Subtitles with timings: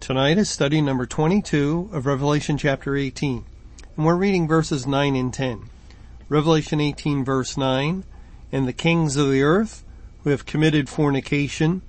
[0.00, 3.44] Tonight is study number 22 of Revelation chapter 18.
[3.96, 5.64] And we're reading verses 9 and 10.
[6.30, 8.04] Revelation 18 verse 9.
[8.50, 9.84] And the kings of the earth
[10.22, 11.82] who have committed fornication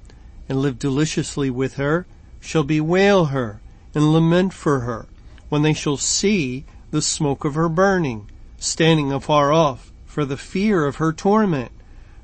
[0.49, 2.07] and lived deliciously with her
[2.41, 3.61] shall bewail her
[3.93, 5.07] and lament for her
[5.47, 10.85] when they shall see the smoke of her burning, standing afar off for the fear
[10.87, 11.71] of her torment,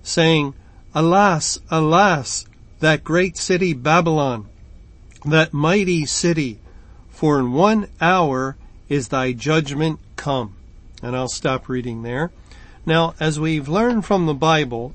[0.02, 0.56] saying,
[0.94, 2.46] Alas, alas,
[2.80, 4.50] that great city Babylon,
[5.26, 6.60] that mighty city,
[7.10, 8.58] for in one hour
[8.90, 10.56] is thy judgment come.
[11.02, 12.32] And I'll stop reading there.
[12.86, 14.94] Now, as we've learned from the Bible,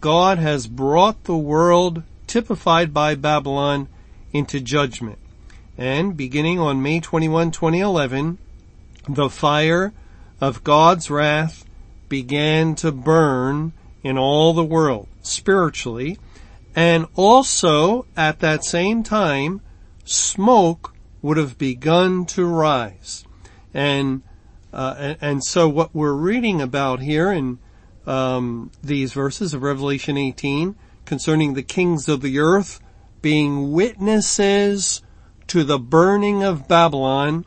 [0.00, 3.88] God has brought the world typified by Babylon
[4.32, 5.18] into judgment.
[5.76, 8.38] And beginning on May 21, 2011,
[9.08, 9.92] the fire
[10.40, 11.64] of God's wrath
[12.08, 16.18] began to burn in all the world spiritually.
[16.74, 19.60] And also at that same time,
[20.04, 23.24] smoke would have begun to rise.
[23.72, 24.22] And,
[24.72, 27.58] uh, and, so what we're reading about here in,
[28.06, 32.80] um, these verses of Revelation 18 concerning the kings of the earth
[33.20, 35.02] being witnesses
[35.46, 37.44] to the burning of Babylon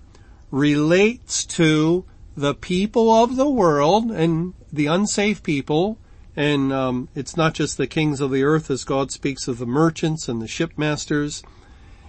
[0.52, 2.06] relates to
[2.38, 5.98] the people of the world and the unsafe people
[6.36, 9.66] and um, it's not just the kings of the earth as God speaks of the
[9.66, 11.44] merchants and the shipmasters.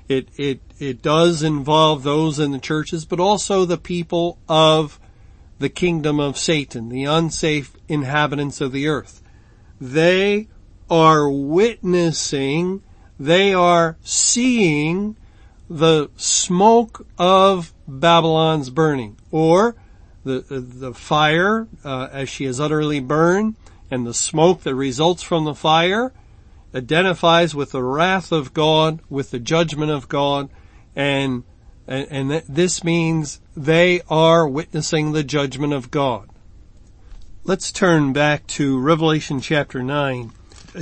[0.09, 5.01] It, it, it does involve those in the churches, but also the people of
[5.59, 9.23] the kingdom of Satan, the unsafe inhabitants of the earth.
[9.81, 10.49] They
[10.89, 12.83] are witnessing,
[13.19, 15.17] they are seeing
[15.69, 19.75] the smoke of Babylon's burning, or
[20.25, 23.57] the, the fire, uh, as she is utterly burned,
[23.91, 26.13] and the smoke that results from the fire
[26.75, 30.51] identifies with the wrath of God, with the judgment of God,
[30.95, 31.45] and
[31.87, 36.29] and, and this means they are witnessing the judgment of God.
[37.45, 40.33] Let's turn back to Revelation chapter 9,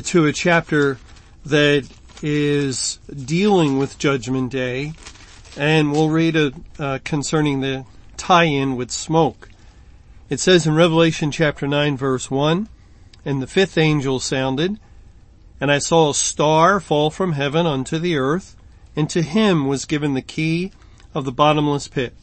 [0.03, 0.99] to a chapter
[1.45, 1.87] that
[2.23, 4.95] is dealing with Judgment Day,
[5.59, 7.85] and we'll read a, uh, concerning the
[8.17, 9.51] tie-in with smoke.
[10.31, 12.69] It says in Revelation chapter 9 verse 1,
[13.27, 14.81] and the fifth angel sounded,
[15.61, 18.57] and I saw a star fall from heaven unto the earth,
[18.97, 20.73] and to him was given the key
[21.15, 22.15] of the bottomless pit.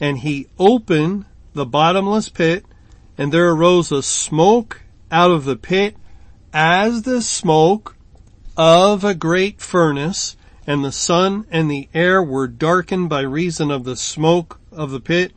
[0.00, 2.64] And he opened the bottomless pit,
[3.16, 5.96] and there arose a smoke out of the pit
[6.52, 7.96] as the smoke
[8.56, 10.36] of a great furnace,
[10.66, 15.00] and the sun and the air were darkened by reason of the smoke of the
[15.00, 15.32] pit,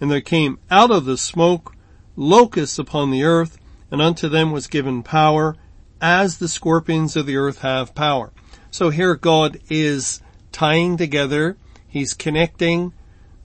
[0.00, 1.74] and there came out of the smoke
[2.14, 3.58] locusts upon the earth,
[3.90, 5.56] and unto them was given power
[6.00, 8.32] as the scorpions of the earth have power.
[8.70, 10.20] So here God is
[10.52, 11.56] tying together,
[11.88, 12.92] He's connecting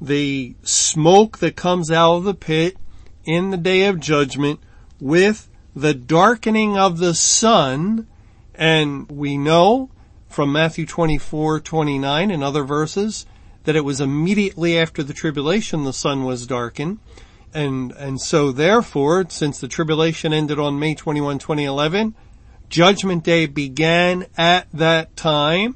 [0.01, 2.75] the smoke that comes out of the pit
[3.23, 4.59] in the day of judgment
[4.99, 8.07] with the darkening of the sun.
[8.55, 9.89] And we know
[10.27, 13.25] from Matthew 24, 29 and other verses
[13.63, 16.99] that it was immediately after the tribulation the sun was darkened.
[17.53, 22.15] And, and so therefore, since the tribulation ended on May 21, 2011,
[22.71, 25.75] judgment day began at that time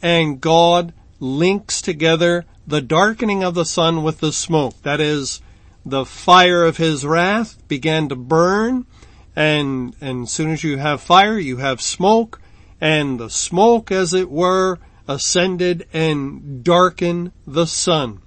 [0.00, 4.80] and God links together the darkening of the sun with the smoke.
[4.82, 5.42] That is,
[5.84, 8.86] the fire of his wrath began to burn
[9.34, 12.40] and, and as soon as you have fire, you have smoke
[12.80, 14.78] and the smoke, as it were,
[15.08, 18.20] ascended and darkened the sun.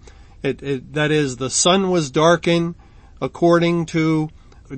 [0.44, 2.75] It, it, that is, the sun was darkened
[3.22, 4.30] according to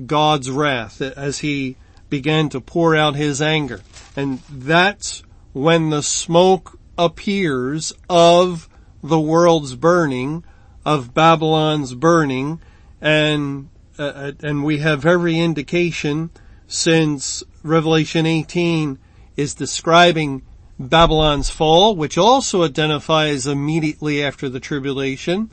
[0.06, 1.76] God's wrath as he
[2.12, 3.80] began to pour out his anger.
[4.14, 5.22] And that's
[5.54, 8.68] when the smoke appears of
[9.02, 10.44] the world's burning,
[10.84, 12.60] of Babylon's burning,
[13.00, 16.28] and, uh, uh and we have every indication
[16.66, 18.98] since Revelation 18
[19.38, 20.42] is describing
[20.78, 25.50] Babylon's fall, which also identifies immediately after the tribulation,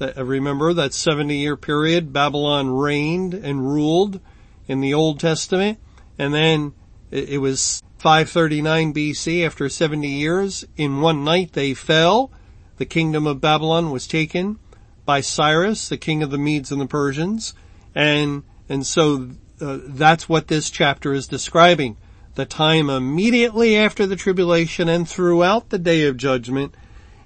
[0.00, 4.20] uh, remember that 70 year period, Babylon reigned and ruled
[4.68, 5.80] in the Old Testament.
[6.18, 6.74] And then
[7.10, 10.64] it was 539 BC after 70 years.
[10.76, 12.30] In one night they fell
[12.76, 14.58] the kingdom of Babylon was taken
[15.04, 17.54] by Cyrus, the king of the Medes and the Persians,
[17.94, 19.30] and and so
[19.60, 21.96] uh, that's what this chapter is describing.
[22.34, 26.74] The time immediately after the tribulation and throughout the day of judgment.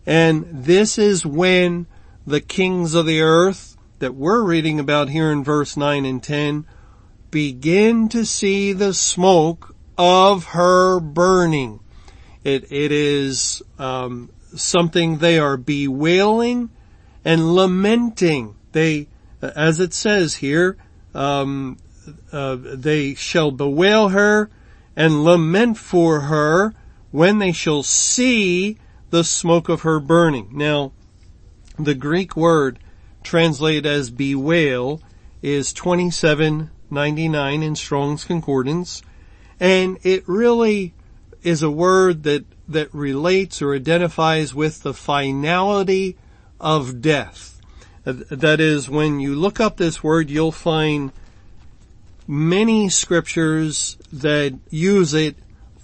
[0.06, 1.86] And this is when
[2.26, 6.66] the kings of the earth that we're reading about here in verse 9 and 10
[7.32, 11.80] begin to see the smoke of her burning.
[12.44, 16.70] It, it is um, something they are bewailing
[17.24, 18.54] and lamenting.
[18.70, 19.08] They,
[19.40, 20.76] as it says here,
[21.14, 21.78] um,
[22.30, 24.50] uh, they shall bewail her
[24.94, 26.74] and lament for her
[27.10, 28.76] when they shall see
[29.10, 30.50] the smoke of her burning.
[30.52, 30.92] Now,
[31.78, 32.78] the Greek word
[33.22, 35.00] translated as bewail
[35.42, 35.72] is
[36.92, 39.02] 2799 in Strong's Concordance,
[39.58, 40.92] and it really
[41.42, 46.18] is a word that, that relates or identifies with the finality
[46.60, 47.60] of death.
[48.04, 51.12] That is, when you look up this word, you'll find
[52.28, 55.36] many scriptures that use it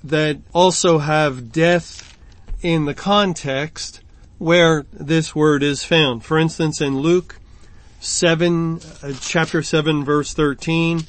[0.04, 2.18] that also have death
[2.60, 4.02] in the context
[4.36, 6.22] where this word is found.
[6.22, 7.40] For instance, in Luke
[8.00, 11.02] 7, uh, chapter 7 verse 13,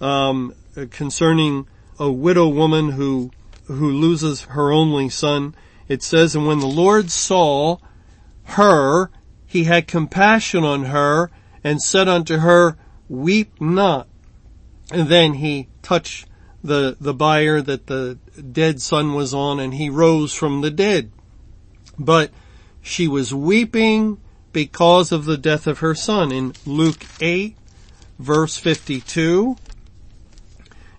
[0.00, 0.54] um,
[0.90, 1.66] concerning
[1.98, 3.30] a widow woman who,
[3.66, 5.54] who loses her only son,
[5.88, 7.78] it says, and when the Lord saw
[8.44, 9.10] her,
[9.46, 11.30] he had compassion on her
[11.62, 12.76] and said unto her,
[13.08, 14.08] weep not.
[14.90, 16.26] And then he touched
[16.62, 18.18] the, the bier that the
[18.52, 21.12] dead son was on and he rose from the dead.
[21.98, 22.30] But
[22.82, 24.18] she was weeping
[24.54, 26.32] because of the death of her son.
[26.32, 27.54] In Luke 8
[28.18, 29.56] verse 52,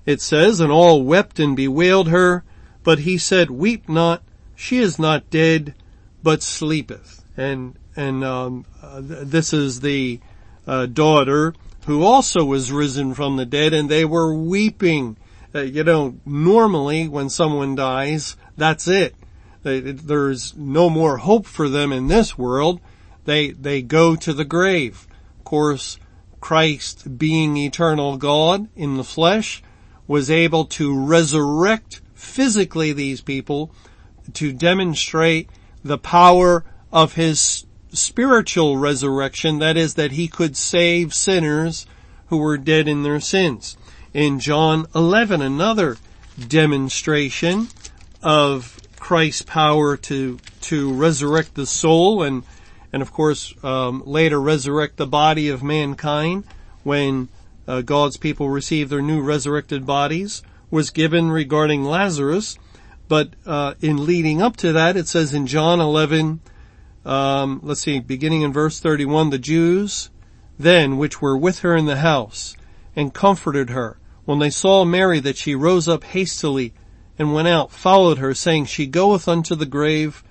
[0.06, 2.44] it says, and all wept and bewailed her,
[2.84, 4.22] but he said, weep not,
[4.56, 5.74] she is not dead,
[6.22, 7.24] but sleepeth.
[7.36, 10.19] And, and, um, uh, this is the,
[10.68, 11.54] uh, daughter
[11.86, 15.18] who also was risen from the dead and they were weeping.
[15.54, 19.16] Uh, you know, normally when someone dies, that's it.
[19.63, 22.80] There's no more hope for them in this world.
[23.25, 25.07] They, they go to the grave.
[25.39, 26.00] Of course,
[26.39, 29.62] Christ being eternal God in the flesh
[30.07, 33.72] was able to resurrect physically these people
[34.33, 35.50] to demonstrate
[35.83, 41.86] the power of his spiritual resurrection, that is that he could save sinners
[42.27, 43.77] who were dead in their sins.
[44.13, 45.98] In John 11, another
[46.48, 47.68] demonstration
[48.22, 52.44] of Christ's power to, to resurrect the soul and,
[52.96, 56.46] and of course, um, later resurrect the body of mankind
[56.84, 57.28] when
[57.68, 62.58] uh, God's people receive their new resurrected bodies was given regarding Lazarus.
[63.10, 66.40] But uh, in leading up to that, it says in John 11,
[67.04, 70.10] um, let's see, beginning in verse 31, the Jews
[70.58, 72.56] then which were with her in the house
[72.96, 76.74] and comforted her when they saw Mary that she rose up hastily
[77.20, 80.24] and went out, followed her saying, she goeth unto the grave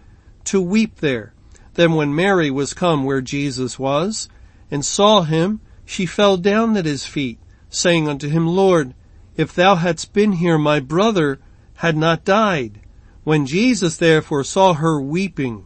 [0.45, 1.35] to weep there.
[1.75, 4.29] Then when Mary was come where Jesus was
[4.71, 7.39] and saw him, she fell down at his feet
[7.69, 8.95] saying unto him, Lord,
[9.37, 11.41] if thou hadst been here, my brother
[11.77, 12.81] had not died.
[13.25, 15.65] When Jesus therefore saw her weeping,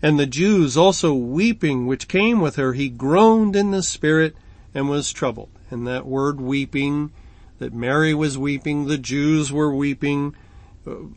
[0.00, 4.36] and the Jews also weeping which came with her, he groaned in the spirit
[4.72, 5.48] and was troubled.
[5.70, 7.10] And that word weeping,
[7.58, 10.36] that Mary was weeping, the Jews were weeping,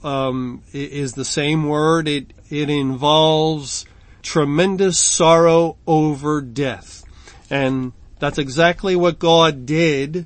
[0.04, 2.08] um, is the same word.
[2.08, 3.86] It, it involves
[4.22, 7.04] tremendous sorrow over death.
[7.50, 10.26] And that's exactly what God did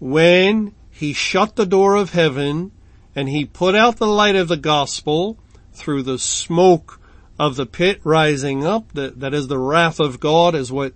[0.00, 2.72] when he shut the door of heaven
[3.14, 5.38] and he put out the light of the gospel
[5.72, 7.00] through the smoke
[7.38, 10.92] of the pit rising up, that, that is the wrath of God is what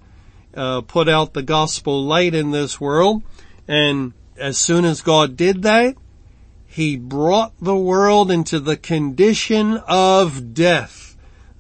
[0.55, 3.23] uh, put out the gospel light in this world.
[3.69, 5.97] And as soon as God did that,
[6.67, 11.02] he brought the world into the condition of death.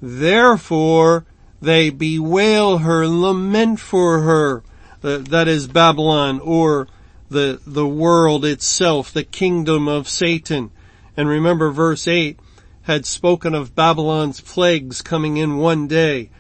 [0.03, 1.25] Therefore,
[1.61, 4.65] they bewail her, lament for her.
[5.03, 6.89] Uh, that is Babylon or
[7.31, 10.73] the, the world itself, the kingdom of Satan.
[11.17, 12.39] And remember verse 8,
[12.83, 16.31] had spoken of Babylon's plagues coming in one day,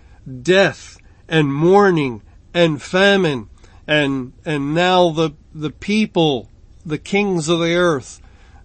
[0.42, 3.48] death and mourning and famine,
[3.86, 6.50] and, and now the, the people,
[6.84, 8.20] the kings of the earth,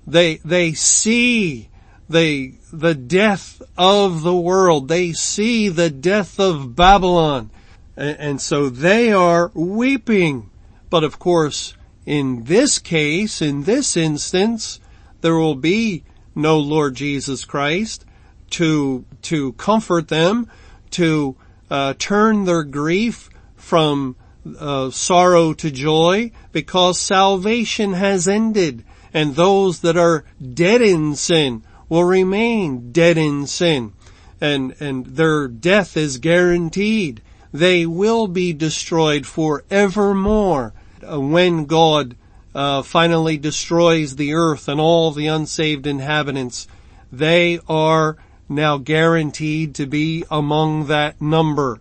[0.08, 1.70] they, they see
[2.10, 4.88] the, the death of the world.
[4.88, 7.50] They see the death of Babylon.
[7.96, 10.50] And, and so they are weeping.
[10.90, 14.80] But of course, in this case, in this instance,
[15.22, 16.04] there will be
[16.36, 18.06] no Lord Jesus Christ
[18.52, 20.50] to, to comfort them,
[20.92, 21.36] to
[21.70, 24.16] uh, turn their grief from
[24.58, 30.24] uh, sorrow to joy because salvation has ended and those that are
[30.54, 33.94] dead in sin will remain dead in sin
[34.40, 37.22] and, and their death is guaranteed.
[37.52, 40.74] They will be destroyed forevermore
[41.10, 42.16] uh, when God
[42.54, 46.68] uh, finally destroys the earth and all the unsaved inhabitants.
[47.12, 48.18] They are
[48.50, 51.80] now guaranteed to be among that number.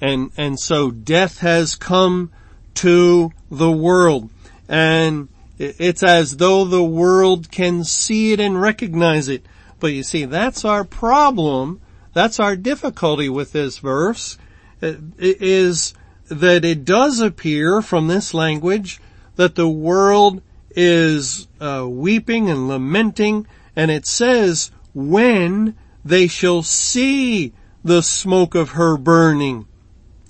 [0.00, 2.32] And, and so death has come
[2.74, 4.30] to the world
[4.68, 9.46] and it's as though the world can see it and recognize it.
[9.80, 11.80] But you see, that's our problem.
[12.12, 14.38] That's our difficulty with this verse
[14.80, 15.94] is
[16.28, 19.00] that it does appear from this language
[19.36, 23.46] that the world is uh, weeping and lamenting
[23.76, 29.66] and it says when they shall see the smoke of her burning.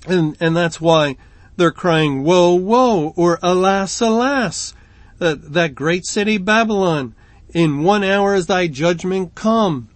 [0.07, 1.16] And, and that's why
[1.57, 4.75] they're crying, woe, woe, or alas, alas.
[5.18, 7.14] That, that great city Babylon,
[7.52, 9.88] in one hour is thy judgment come.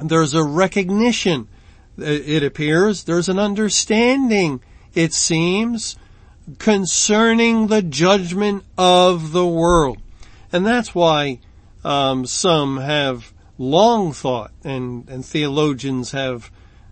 [0.00, 1.48] There's a recognition,
[1.98, 4.60] it appears, there's an understanding,
[4.94, 5.96] it seems,
[6.58, 9.98] concerning the judgment of the world.
[10.52, 11.40] And that's why
[11.84, 16.50] um, some have long thought and, and theologians have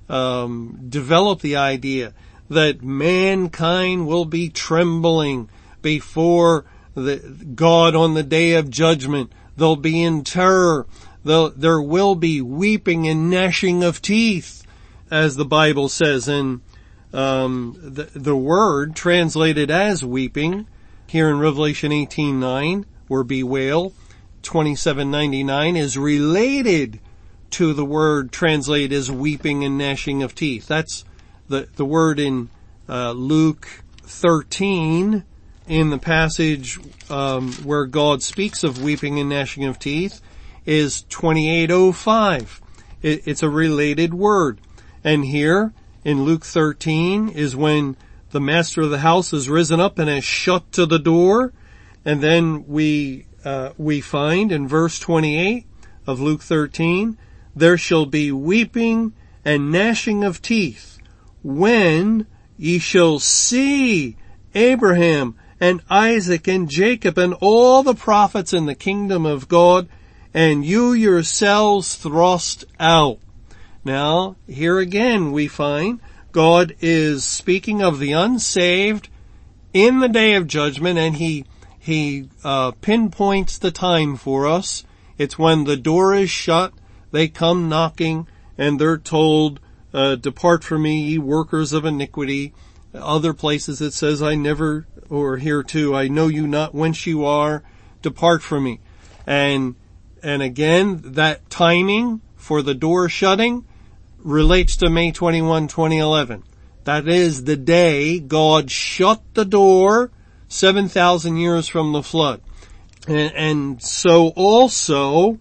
[0.08, 2.12] um, developed the idea
[2.48, 5.48] that mankind will be trembling
[5.82, 7.16] before the,
[7.54, 9.32] God on the day of judgment.
[9.56, 10.86] They'll be in terror.
[11.24, 14.64] They'll, there will be weeping and gnashing of teeth,
[15.10, 16.28] as the Bible says.
[16.28, 16.62] And
[17.12, 20.66] um, the, the word translated as weeping
[21.06, 23.92] here in Revelation 18:9, where bewail,
[24.42, 27.00] 2799 is related
[27.50, 30.68] to the word translated as weeping and gnashing of teeth.
[30.68, 31.04] That's
[31.48, 32.48] the, the word in
[32.88, 35.24] uh, Luke 13
[35.70, 40.20] in the passage um, where God speaks of weeping and gnashing of teeth
[40.66, 42.60] is 2805.
[43.02, 44.60] It, it's a related word.
[45.04, 45.72] And here
[46.04, 47.96] in Luke 13 is when
[48.32, 51.52] the master of the house has risen up and has shut to the door.
[52.04, 55.66] And then we uh, we find in verse 28
[56.04, 57.16] of Luke 13,
[57.54, 59.12] there shall be weeping
[59.44, 60.98] and gnashing of teeth
[61.44, 64.16] when ye shall see
[64.52, 69.88] Abraham and Isaac and Jacob and all the prophets in the kingdom of God
[70.32, 73.18] and you yourselves thrust out.
[73.84, 76.00] Now, here again we find
[76.32, 79.08] God is speaking of the unsaved
[79.72, 81.44] in the day of judgment and he
[81.80, 84.84] he uh, pinpoints the time for us.
[85.16, 86.74] It's when the door is shut,
[87.10, 89.60] they come knocking, and they're told,
[89.92, 92.52] uh, depart from me, ye workers of iniquity.
[92.92, 97.24] Other places it says, I never, or here too, I know you not whence you
[97.24, 97.62] are,
[98.00, 98.80] depart from me.
[99.26, 99.74] And,
[100.22, 103.66] and again, that timing for the door shutting
[104.18, 106.44] relates to May 21, 2011.
[106.84, 110.10] That is the day God shut the door
[110.48, 112.40] 7,000 years from the flood.
[113.06, 115.38] And, and, so also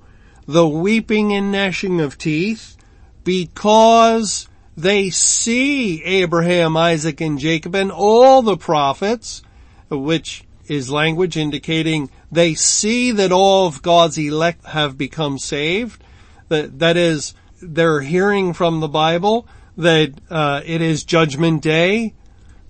[0.48, 2.78] the weeping and gnashing of teeth
[3.24, 4.48] because
[4.78, 9.44] they see Abraham, Isaac, and Jacob and all the prophets,
[9.90, 16.04] which is language indicating they see that all of God's elect have become saved.
[16.50, 22.14] That, that is, they're hearing from the Bible that uh, it is judgment day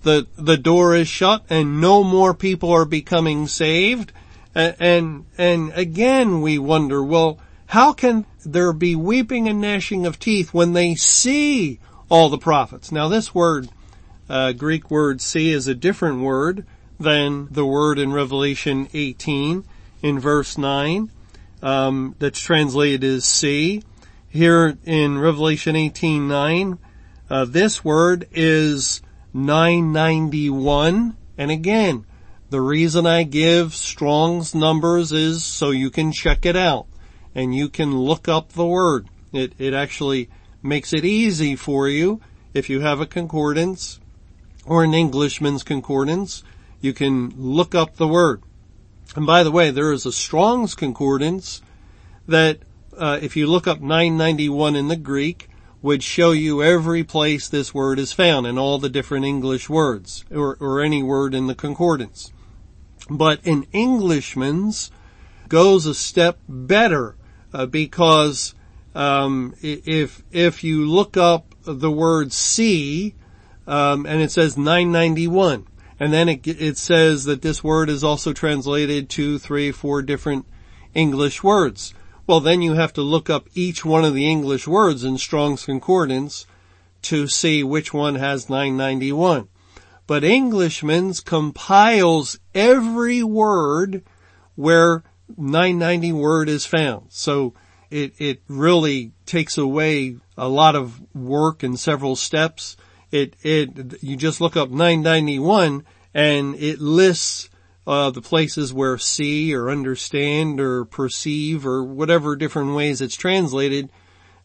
[0.02, 4.12] the, the door is shut and no more people are becoming saved.
[4.54, 10.18] And, and, and again we wonder, well, how can there be weeping and gnashing of
[10.18, 12.90] teeth when they see all the prophets?
[12.90, 13.68] Now this word,
[14.28, 16.66] uh, Greek word see is a different word
[17.00, 19.64] than the word in Revelation 18
[20.02, 21.10] in verse 9,
[21.62, 23.82] um, that's translated as see.
[24.28, 26.78] Here in Revelation 18 9,
[27.28, 29.02] uh, this word is
[29.32, 31.16] 991.
[31.36, 32.04] And again,
[32.50, 36.86] the reason I give Strong's numbers is so you can check it out
[37.34, 39.08] and you can look up the word.
[39.32, 40.28] It, it actually
[40.62, 42.20] makes it easy for you
[42.52, 44.00] if you have a concordance
[44.66, 46.42] or an Englishman's concordance.
[46.80, 48.42] You can look up the word.
[49.16, 51.62] And by the way, there is a Strong's concordance
[52.26, 52.58] that
[52.96, 55.48] uh, if you look up 991 in the Greek,
[55.82, 60.24] would show you every place this word is found in all the different English words
[60.30, 62.32] or, or any word in the concordance.
[63.08, 64.90] But an Englishman's
[65.48, 67.16] goes a step better
[67.52, 68.54] uh, because
[68.94, 73.14] um, if if you look up the word see,
[73.66, 75.66] um, and it says 991.
[76.00, 80.46] And then it, it says that this word is also translated two, three, four different
[80.94, 81.92] English words.
[82.26, 85.66] Well, then you have to look up each one of the English words in Strong's
[85.66, 86.46] Concordance
[87.02, 89.48] to see which one has 991.
[90.06, 94.02] But Englishman's compiles every word
[94.56, 95.04] where
[95.36, 97.06] 990 word is found.
[97.10, 97.54] So
[97.90, 102.76] it, it really takes away a lot of work and several steps.
[103.10, 107.48] It, it, you just look up 991 and it lists
[107.86, 113.90] uh, the places where see or understand or perceive or whatever different ways it's translated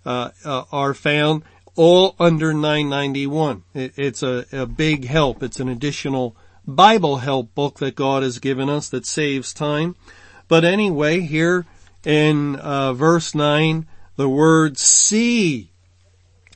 [0.05, 1.43] uh, uh, are found
[1.75, 3.63] all under 991.
[3.73, 5.43] It, it's a, a big help.
[5.43, 9.95] It's an additional Bible help book that God has given us that saves time.
[10.47, 11.65] But anyway, here
[12.03, 15.71] in uh, verse 9, the word see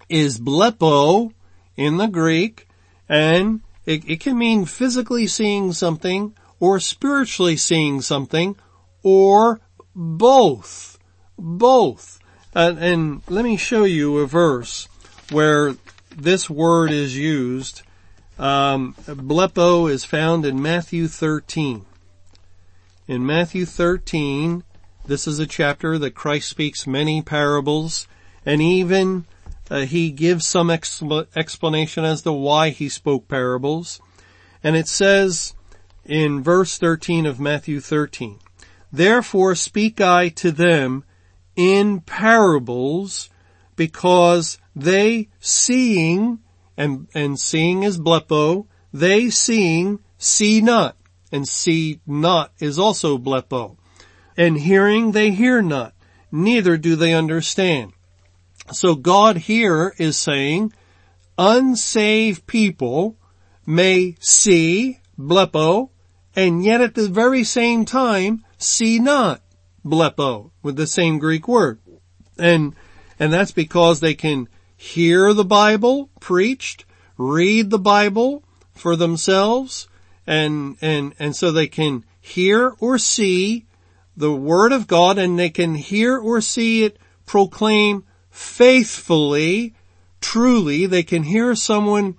[0.07, 1.33] is blepo
[1.79, 2.67] in the Greek,
[3.07, 8.57] and it, it can mean physically seeing something or spiritually seeing something
[9.01, 9.61] or
[9.95, 10.99] both.
[11.37, 12.19] Both.
[12.53, 14.89] And, and let me show you a verse
[15.31, 15.77] where
[16.13, 17.83] this word is used.
[18.37, 21.85] Um, blepo is found in Matthew 13.
[23.07, 24.65] In Matthew 13,
[25.05, 28.05] this is a chapter that Christ speaks many parables
[28.45, 29.25] and even
[29.69, 34.01] uh, he gives some expl- explanation as to why he spoke parables.
[34.63, 35.53] And it says
[36.05, 38.39] in verse 13 of Matthew 13,
[38.91, 41.03] Therefore speak I to them
[41.55, 43.29] in parables
[43.75, 46.39] because they seeing,
[46.75, 50.97] and, and seeing is blepo, they seeing see not,
[51.31, 53.77] and see not is also blepo.
[54.35, 55.93] And hearing they hear not,
[56.31, 57.93] neither do they understand.
[58.71, 60.73] So God here is saying
[61.37, 63.17] unsaved people
[63.65, 65.89] may see, blepo,
[66.35, 69.41] and yet at the very same time see not,
[69.85, 71.79] blepo, with the same Greek word.
[72.37, 72.75] And,
[73.19, 76.85] and that's because they can hear the Bible preached,
[77.17, 79.87] read the Bible for themselves,
[80.27, 83.65] and, and, and so they can hear or see
[84.15, 88.03] the Word of God and they can hear or see it proclaimed
[88.39, 89.73] faithfully,
[90.21, 90.85] truly.
[90.85, 92.15] They can hear someone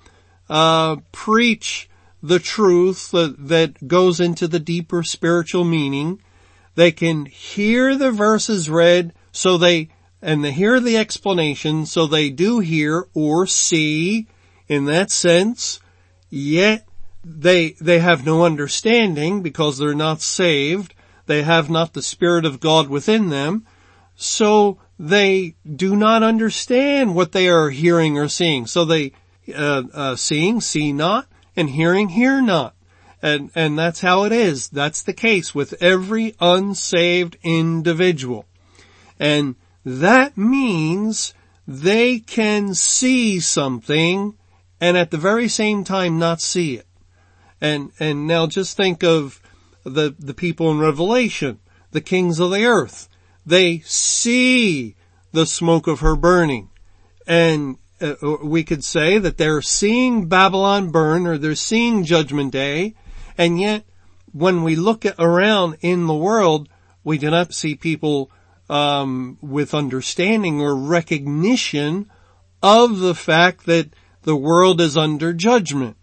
[0.51, 1.89] uh, preach
[2.23, 6.21] the truth that, that goes into the deeper spiritual meaning.
[6.75, 9.89] They can hear the verses read so they,
[10.21, 14.27] and they hear the explanation so they do hear or see
[14.69, 15.81] in that sense,
[16.29, 16.87] yet
[17.25, 20.93] they, they have no understanding because they're not saved.
[21.25, 23.67] They have not the Spirit of God within them.
[24.17, 28.67] So they do not understand what they are hearing or seeing.
[28.67, 29.13] So they,
[29.49, 32.75] uh, uh, seeing, see not, and hearing, hear not.
[33.23, 34.69] And, and that's how it is.
[34.69, 38.45] That's the case with every unsaved individual.
[39.19, 41.33] And that means
[41.67, 44.37] they can see something
[44.83, 46.87] and at the very same time not see it.
[47.59, 49.41] And, and now just think of
[49.83, 51.59] the, the people in Revelation,
[51.91, 53.09] the kings of the earth
[53.45, 54.97] they see
[55.33, 56.71] the smoke of her burning.
[57.27, 62.95] And uh, we could say that they're seeing Babylon burn or they're seeing judgment day.
[63.39, 63.85] And yet
[64.33, 66.69] when we look around in the world,
[67.05, 68.31] we do not see people
[68.69, 72.11] um, with understanding or recognition
[72.63, 73.91] of the fact that
[74.23, 75.97] the world is under judgment.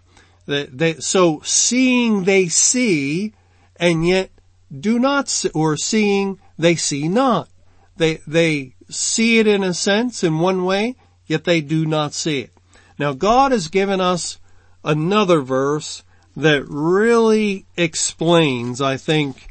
[0.45, 3.33] That so seeing they see
[3.75, 4.31] and yet
[4.77, 7.49] do not see, or seeing they see not.
[7.97, 12.39] They, they see it in a sense in one way, yet they do not see
[12.41, 12.53] it.
[12.99, 14.39] Now God has given us
[14.83, 16.03] another verse
[16.35, 19.47] that really explains, I think,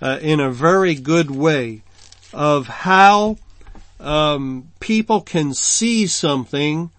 [0.00, 1.82] uh, in a very good way
[2.32, 3.38] of how
[3.98, 6.90] um, people can see something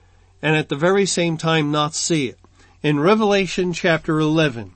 [0.41, 2.39] and at the very same time not see it.
[2.81, 4.73] In Revelation chapter 11,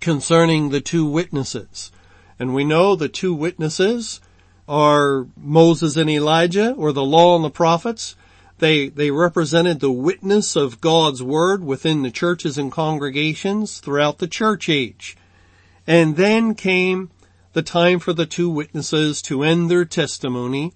[0.00, 1.90] concerning the two witnesses,
[2.38, 4.20] and we know the two witnesses
[4.68, 8.16] are Moses and Elijah or the law and the prophets.
[8.58, 14.26] They, they represented the witness of God's word within the churches and congregations throughout the
[14.26, 15.16] church age.
[15.86, 17.10] And then came
[17.52, 20.72] the time for the two witnesses to end their testimony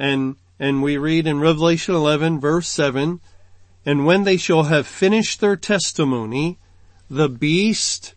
[0.00, 3.20] and, and we read in Revelation 11 verse 7,
[3.84, 6.58] and when they shall have finished their testimony,
[7.10, 8.14] the beast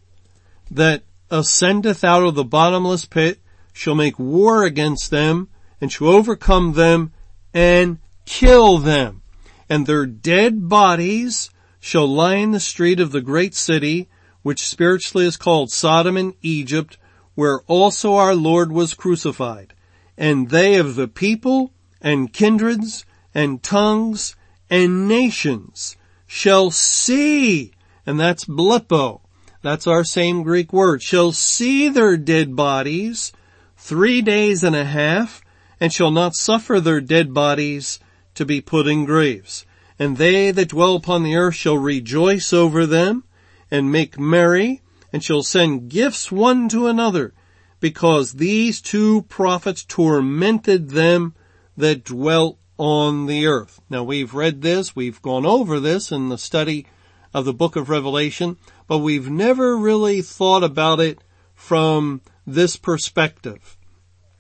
[0.72, 3.40] that Uh, ascendeth out of the bottomless pit
[3.74, 5.50] shall make war against them
[5.82, 7.12] and shall overcome them
[7.54, 9.22] and kill them.
[9.68, 14.08] and their dead bodies shall lie in the street of the great city,
[14.44, 16.98] which spiritually is called Sodom and Egypt,
[17.34, 19.74] where also our Lord was crucified.
[20.16, 24.36] And they of the people and kindreds and tongues
[24.70, 27.72] and nations shall see,
[28.06, 29.23] and that's blepo,
[29.64, 33.32] that's our same Greek word, shall see their dead bodies
[33.78, 35.42] three days and a half,
[35.80, 38.00] and shall not suffer their dead bodies
[38.36, 39.66] to be put in graves.
[39.98, 43.24] And they that dwell upon the earth shall rejoice over them
[43.72, 47.34] and make merry and shall send gifts one to another
[47.80, 51.36] because these two prophets tormented them
[51.78, 53.80] that dwelt on the earth.
[53.90, 56.88] Now we've read this, we've gone over this in the study
[57.34, 61.20] of the book of Revelation, but we've never really thought about it
[61.56, 63.78] from this perspective.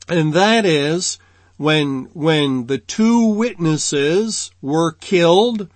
[0.08, 1.18] And that is
[1.58, 5.70] when, when the two witnesses were killed,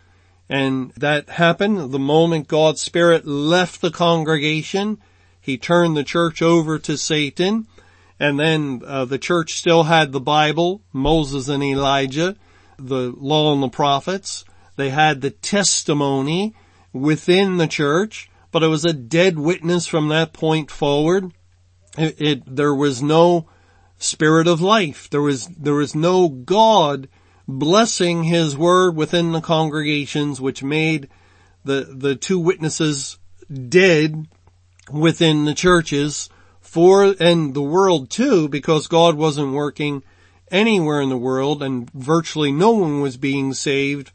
[0.49, 4.99] and that happened the moment God's Spirit left the congregation,
[5.39, 7.67] he turned the church over to Satan,
[8.19, 12.36] and then uh, the church still had the Bible, Moses and Elijah,
[12.77, 14.43] the law and the prophets.
[14.75, 16.53] They had the testimony
[16.93, 21.32] within the church, but it was a dead witness from that point forward.
[21.96, 23.48] It, it, there was no
[24.00, 25.08] spirit of life.
[25.12, 27.08] There was, there was no God
[27.48, 31.08] blessing his word within the congregations, which made
[31.65, 33.20] the, the two witnesses
[33.70, 34.28] dead
[34.91, 36.28] within the churches
[36.60, 40.02] for, and the world too, because God wasn't working
[40.50, 44.12] anywhere in the world and virtually no one was being saved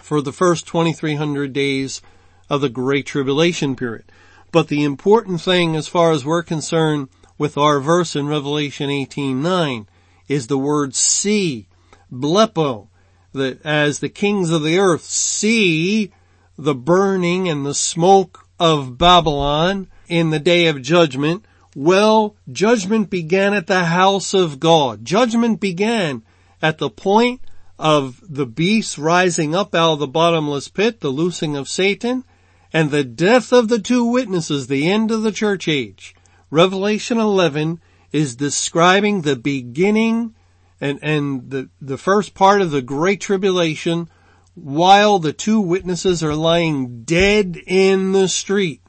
[0.00, 2.00] for the first 2300 days
[2.48, 4.04] of the Great Tribulation period.
[4.52, 9.86] But the important thing as far as we're concerned with our verse in Revelation 18:9
[10.28, 11.66] is the word see,
[12.12, 12.88] blepo,
[13.32, 16.10] that as the kings of the earth see
[16.58, 23.52] the burning and the smoke of Babylon in the day of judgment, well, judgment began
[23.52, 25.04] at the house of God.
[25.04, 26.22] Judgment began
[26.62, 27.42] at the point
[27.78, 32.24] of the beast rising up out of the bottomless pit, the loosing of Satan,
[32.76, 36.14] and the death of the two witnesses, the end of the church age.
[36.50, 37.80] Revelation 11
[38.12, 40.34] is describing the beginning
[40.78, 44.10] and, and the, the first part of the Great Tribulation
[44.54, 48.82] while the two witnesses are lying dead in the street.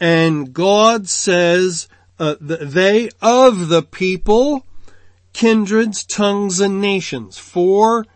[0.00, 4.64] And God says, uh, they of the people,
[5.34, 7.36] kindreds, tongues, and nations.
[7.36, 8.06] Four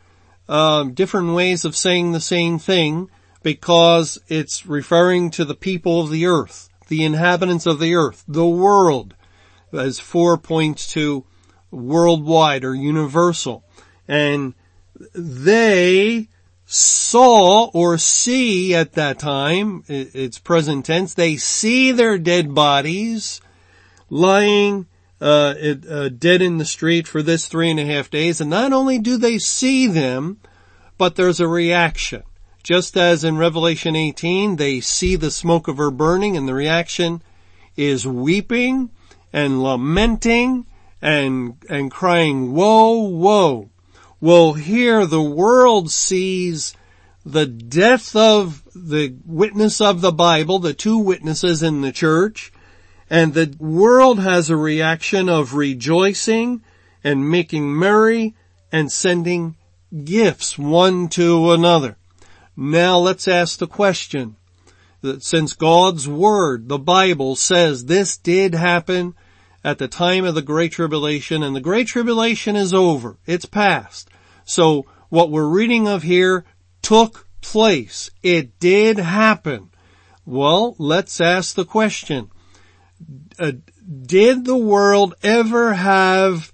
[0.49, 3.11] uh, different ways of saying the same thing
[3.45, 8.47] because it's referring to the people of the earth the inhabitants of the earth, the
[8.47, 9.15] world,
[9.73, 11.25] as four points to
[11.71, 13.65] worldwide or universal.
[14.07, 14.55] And
[15.15, 16.29] they
[16.67, 23.41] saw or see at that time, it's present tense, they see their dead bodies
[24.09, 24.87] lying
[25.21, 25.55] uh,
[25.89, 28.41] uh, dead in the street for this three and a half days.
[28.41, 30.39] And not only do they see them,
[30.99, 32.23] but there's a reaction.
[32.65, 37.23] Just as in Revelation 18, they see the smoke of her burning and the reaction
[37.77, 38.89] is weeping
[39.35, 40.65] and lamenting
[41.03, 43.69] and, and crying, woe, woe.
[44.19, 46.75] Well, here the world sees
[47.23, 52.51] the death of the witness of the Bible, the two witnesses in the church,
[53.11, 56.63] and the world has a reaction of rejoicing
[57.05, 58.35] and making merry
[58.73, 59.57] and sending
[60.05, 61.99] gifts one to another.
[62.57, 64.37] Now let's ask the question
[65.01, 69.15] that since God's Word, the Bible says this did happen
[69.63, 73.19] at the time of the Great Tribulation and the Great Tribulation is over.
[73.27, 74.09] It's past.
[74.45, 76.45] So what we're reading of here
[76.83, 78.11] took place.
[78.23, 79.71] It did happen.
[80.25, 82.31] Well, let's ask the question.
[83.39, 83.53] Uh,
[84.07, 86.53] did the world ever have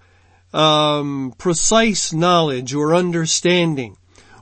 [0.52, 3.96] um, precise knowledge or understanding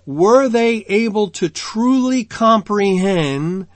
[0.08, 3.66] were they able to truly comprehend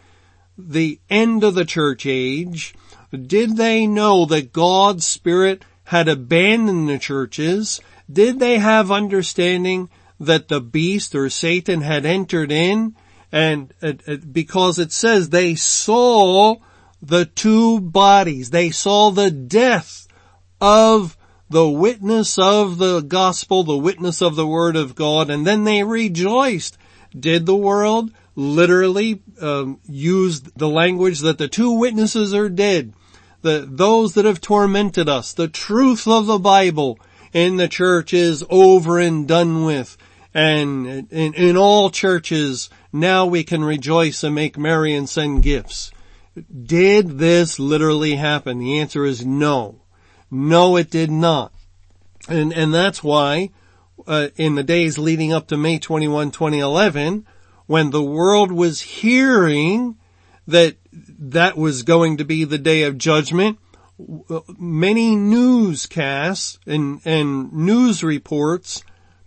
[0.57, 2.75] the end of the church age?
[3.13, 7.83] Did they know that God's Spirit had abandoned the churches?
[8.11, 12.97] Did they have understanding that the beast or Satan had entered in?
[13.31, 13.93] And uh,
[14.33, 16.57] because it says they saw
[17.03, 20.09] the two bodies, they saw the death
[20.63, 21.15] of
[21.53, 25.85] the witness of the gospel, the witness of the word of God, and then they
[25.85, 26.77] rejoiced.
[27.19, 32.95] Did the world literally um, use the language that the two witnesses are dead?
[33.43, 36.99] The, those that have tormented us, the truth of the Bible
[37.33, 39.97] in the church is over and done with.
[40.35, 45.91] and in, in all churches now we can rejoice and make merry and send gifts.
[46.65, 48.59] Did this literally happen?
[48.59, 49.82] The answer is no.
[50.35, 51.53] No, it did not.
[52.27, 53.51] And, and that's why,
[54.07, 57.27] uh, in the days leading up to May 21, 2011,
[57.67, 59.99] when the world was hearing
[60.47, 63.59] that that was going to be the day of judgment,
[64.59, 68.83] many newscasts and, and news reports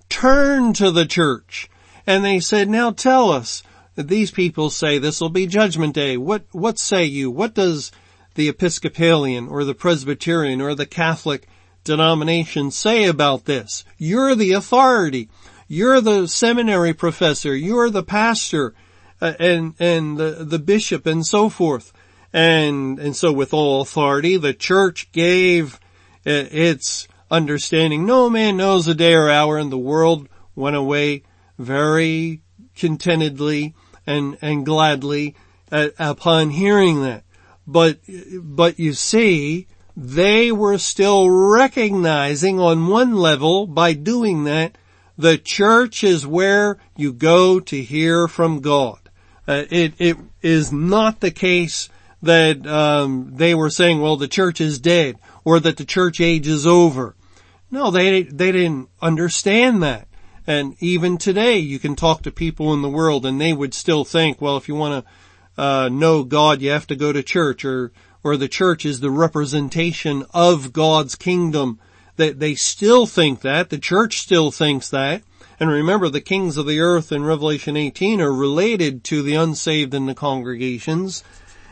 [0.09, 1.69] turned to the church
[2.07, 3.61] and they said, now tell us,
[3.95, 6.17] these people say this will be judgment day.
[6.17, 7.29] What, what say you?
[7.29, 7.91] What does
[8.35, 11.47] the Episcopalian or the Presbyterian or the Catholic
[11.83, 13.83] denomination say about this?
[13.97, 15.29] You're the authority.
[15.67, 17.55] You're the seminary professor.
[17.55, 18.73] You're the pastor
[19.21, 21.91] uh, and, and the, the bishop and so forth.
[22.31, 25.79] And, and so with all authority, the church gave
[26.25, 28.05] uh, its understanding.
[28.05, 31.23] No man knows the day or hour and the world went away
[31.57, 32.41] very
[32.75, 33.73] contentedly
[34.05, 35.35] and, and gladly
[35.71, 37.23] uh, upon hearing that.
[37.67, 37.99] But,
[38.41, 44.77] but you see, they were still recognizing on one level by doing that,
[45.17, 48.99] the church is where you go to hear from God.
[49.47, 51.89] Uh, it, it is not the case
[52.21, 56.47] that um, they were saying, well, the church is dead or that the church age
[56.47, 57.15] is over.
[57.71, 60.07] No, they they didn't understand that.
[60.47, 64.05] And even today, you can talk to people in the world and they would still
[64.05, 65.11] think, well, if you want to
[65.57, 67.91] uh, know God, you have to go to church or,
[68.23, 71.79] or the church is the representation of God's kingdom.
[72.17, 73.69] That they, they still think that.
[73.69, 75.23] The church still thinks that.
[75.59, 79.93] And remember, the kings of the earth in Revelation 18 are related to the unsaved
[79.93, 81.23] in the congregations.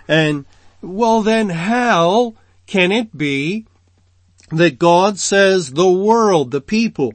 [0.08, 0.46] And,
[0.84, 2.36] well then how
[2.68, 3.66] can it be
[4.52, 7.14] that God says the world, the people,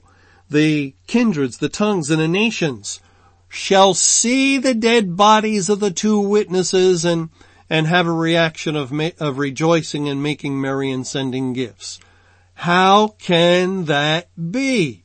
[0.51, 3.01] the kindreds, the tongues, and the nations
[3.49, 7.31] shall see the dead bodies of the two witnesses and,
[7.71, 11.99] and have a reaction of, of rejoicing and making merry and sending gifts.
[12.55, 15.05] How can that be?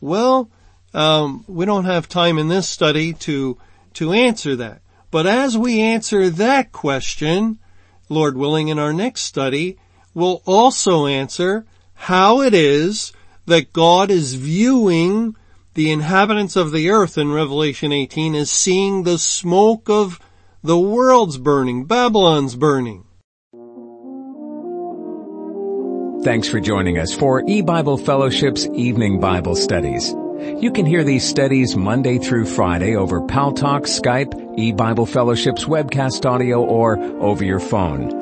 [0.00, 0.50] Well,
[0.94, 3.58] um, we don't have time in this study to
[3.94, 4.80] to answer that.
[5.10, 7.58] But as we answer that question,
[8.08, 9.78] Lord willing, in our next study,
[10.14, 13.12] we'll also answer how it is
[13.46, 15.36] that God is viewing
[15.74, 20.20] the inhabitants of the earth in Revelation 18 is seeing the smoke of
[20.62, 23.04] the world's burning, Babylon's burning.
[26.24, 30.14] Thanks for joining us for E-Bible Fellowship's Evening Bible Studies.
[30.60, 36.64] You can hear these studies Monday through Friday over Paltalk, Skype, E-Bible Fellowship's webcast audio,
[36.64, 38.21] or over your phone.